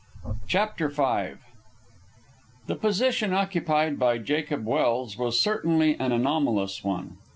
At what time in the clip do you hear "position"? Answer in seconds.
2.75-3.33